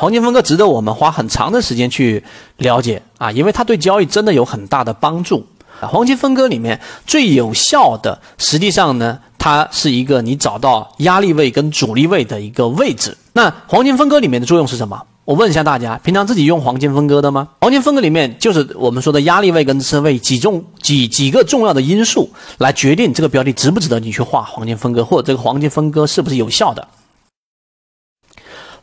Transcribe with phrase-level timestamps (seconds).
[0.00, 2.22] 黄金分割值得我们花很长的时间去
[2.58, 5.44] 了解啊，因为它对交易真的有很大的帮助。
[5.80, 13.16] 黄金分割里面最有效的，实际上呢，它是一个你找到压力位跟阻力位的一个位置。
[13.32, 15.02] 那黄金分割里面的作用是什么？
[15.24, 17.48] 我问一下大家，平常自己用黄金分割的吗？
[17.60, 26.86] 黄金分割里面就是我们说的压力位跟支撑位几重几几个重要的因素来决定这个标的值不值得你去画黄金分割，或者这个黄金分割是不是有效的。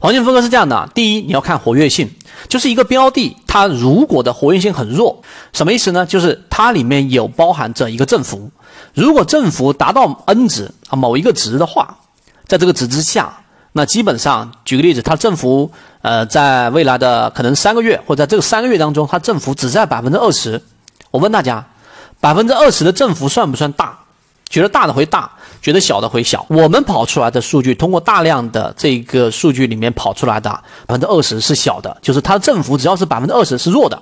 [0.05, 2.07] 黄金分割是这样的：第一，你要看活跃性，
[2.47, 5.19] 就是一个标的它如果的活跃性很弱，
[5.51, 6.05] 什么意思呢？
[6.05, 8.51] 就是它里面有包含着一个振幅，
[8.93, 11.97] 如果振幅达到 n 值啊某一个值的话，
[12.45, 13.35] 在这个值之下。
[13.71, 15.71] 那基本上，举个例子，它振幅，
[16.03, 20.61] 呃，在未来的可能三个月，或者在这个三个月当中，它振幅只在百分之二十。
[21.09, 21.65] 我问大家，
[22.19, 23.97] 百分之二十的振幅算不算大？
[24.49, 25.29] 觉得大的回大，
[25.61, 26.45] 觉得小的回小。
[26.49, 30.49] 我们跑出来的数据，通过大量的这个数据里面跑出来的
[30.85, 34.01] 百分之二十是小的，就是它的振幅只要是百分之二十是弱的。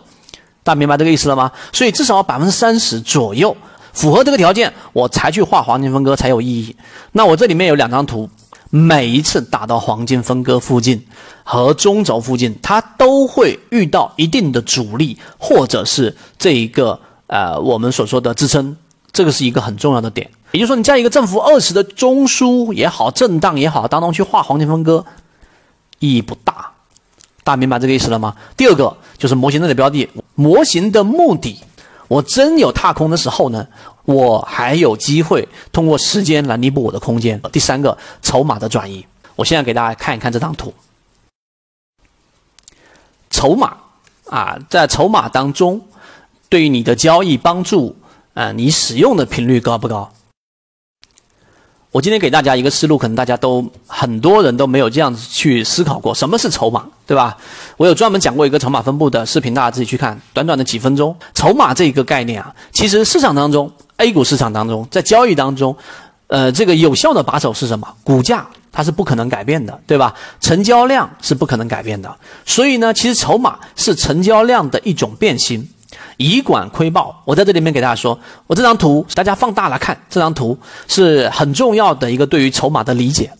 [0.63, 1.52] 大家明白这个意思了吗？
[1.72, 3.55] 所以至少百分之三十左右
[3.91, 6.75] 符合这个条件，我才去画黄金分割才有意义。
[7.11, 8.30] 那我这里面有两张图。
[8.75, 11.05] 每一次打到黄金分割附近
[11.44, 18.75] 和中轴附近，它都会遇到一定的阻力，或者是这一个呃我们所说的支撑，
[19.14, 20.30] 这个是一个很重要的点。
[20.52, 25.06] 也就是说，你在一个振幅二十的中枢也好，震荡也好当中去画黄金分割，
[26.00, 26.72] 意义不大。
[27.44, 28.36] 大家明白这个意思了吗？
[28.58, 31.58] 第二个就是模型内的标的，模型的目的。
[32.08, 33.67] 我真有踏空的时候呢，
[34.06, 37.41] 我还有机会通过时间来弥补我的空间。
[37.52, 39.06] 第三个，筹码的转移。
[39.36, 40.72] 我现在给大家看一看这张图，
[43.31, 43.75] 筹码
[44.30, 45.81] 啊，在筹码当中，
[46.50, 47.95] 对于你的交易帮助
[48.34, 50.12] 啊，你使用的频率高不高？
[51.92, 57.38] 我今天给大家一个思路，可能大家都很多人都没有这样子去思考过，什么是筹码，对吧？
[57.78, 61.16] 我有专门讲过一个筹码分布的视频，大家自己去看，短短的几分钟。
[61.36, 65.78] 筹码这一个概念啊，其实市场当中，A 股市场当中，在交易当中，
[66.25, 67.88] 呃，这个有效的把手是什么？
[68.03, 70.16] 股价它是不可能改变的，对吧？
[70.41, 72.12] 成交量是不可能改变的，
[72.47, 75.69] 所以呢，其实筹码是成交量的一种变形。
[76.18, 80.57] 以管窥豹，我在这里面给大家说，我这张图大家放大来看，这张图
[80.88, 83.31] 是很重要的一个对于筹码的理解。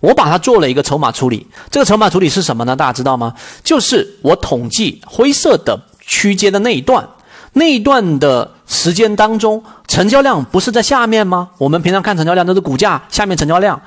[0.00, 2.76] 我把它做了一个筹码处理，这个筹码处理是什么呢？
[2.76, 3.34] 大家知道吗？
[3.64, 7.08] 就是我统计灰色的区间的那一段，
[7.54, 11.48] 那一段的时间当中，成交量不是在下面吗？
[11.56, 13.80] 我们平常看成交量都是股价下面成交量，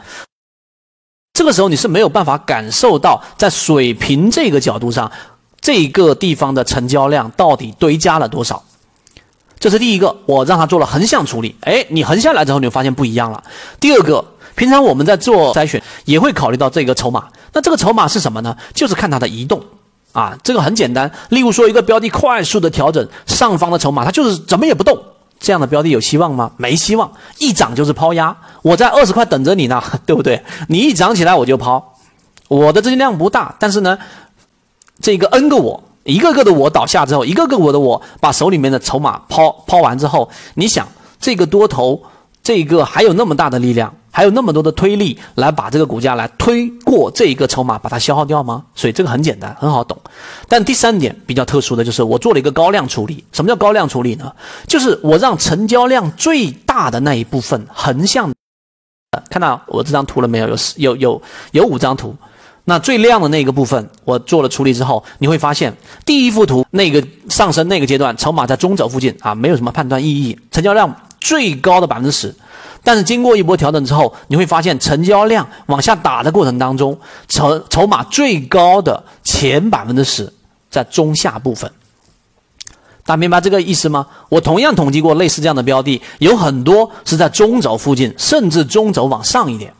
[1.34, 5.12] 这个时候你是没有办法感受到在水平这个角度上。
[5.62, 8.64] 这个地方的成交量到底堆加了多少？
[9.60, 11.54] 这是第一个，我让他做了横向处理。
[11.62, 13.44] 哎，你横下来之后，你就发现不一样了。
[13.78, 14.24] 第二个，
[14.56, 17.28] 平常我们在做筛选也会考虑到这个筹码。
[17.52, 18.56] 那这个筹码是什么呢？
[18.74, 19.62] 就是看它的移动
[20.14, 20.34] 啊。
[20.44, 24.98] 这个很简单，例如说一个标的快速的调整，上方的筹码它就是怎么也不动，
[25.42, 26.50] 这样的标的有希望吗？
[26.56, 28.34] 没希望，一涨就是抛压。
[28.62, 30.42] 我在二十块等着你呢， 对不对？
[30.70, 31.96] 你一涨起来我就抛，
[32.48, 34.00] 我的资金量不大，但是呢。
[35.02, 40.88] 这个 N 个我，一个个的我倒下之后，一个个我的我把手里面的筹码抛抛完之后，你想
[41.20, 42.02] 这个多头，
[42.44, 48.66] 这个还有那么大的力量，还有那么多的推力来把这个股价来推过这一个筹码，把它消耗掉吗？
[48.76, 49.98] 所以这个很简单，很好懂。
[50.48, 53.24] 但第三点比较特殊的就是我做了一个高量处理。
[53.32, 54.32] 什么叫高量处理呢？
[54.68, 58.34] 就是我让成交量最大的那一部分横向，
[59.30, 60.48] 看到我这张图了没有？
[60.48, 61.22] 有有有
[61.52, 62.16] 有五张图。
[62.70, 65.76] 那最亮的那个部分，我做了处理之后，你会发现
[66.06, 72.34] 第一幅图那个上升那个阶段，筹码在中轴附近啊，没有什么判断意义，成交量最高的百分之十。
[72.84, 76.96] 但是经过一波调整之后，你会发现成交量往下打的过程当中，
[77.28, 80.32] 筹筹码最高的前百分之十
[80.70, 81.72] 在中下部分。
[83.04, 84.06] 大家明白这个意思吗？
[84.30, 89.74] 我同样统计过类似这样的标的，有很多是在中轴附近，甚至中轴往上一点。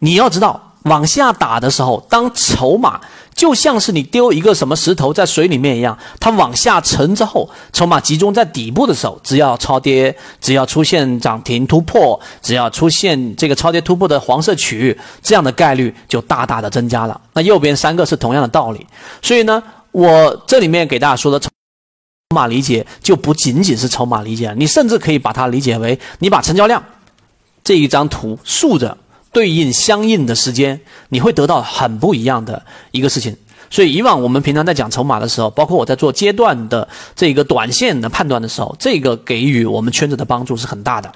[0.00, 0.60] 你要知道。
[0.86, 3.00] 往下打的时候，当筹码
[3.34, 17.20] 就像是你丢一个什么石头在水里面一样，它往下沉之后，筹码集中在底部的时候，只要超跌，只要出现涨停突破，只要出现这个超跌突破的黄色区域，这样的概率就大大的增加了。
[17.34, 18.86] 那右边三个是同样的道理，
[19.20, 19.62] 所以呢，
[19.92, 21.48] 我这里面给大家说的筹
[22.34, 26.82] 码理解就不仅仅是筹码理解，你甚至可以把它理解为你把成交量
[27.62, 28.96] 这一张图竖着。
[29.36, 30.80] 对应相应的时间，
[31.10, 33.36] 你会得到很不一样的一个事情。
[33.68, 41.12] 所以以往我们平常在讲筹码的时候，包括我在做阶段的这个短线的判断的时候，这个给予我们圈子的帮助是很大的。